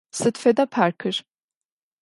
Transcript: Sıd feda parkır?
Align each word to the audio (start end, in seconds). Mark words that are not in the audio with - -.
Sıd 0.11 0.35
feda 0.43 0.65
parkır? 0.65 1.25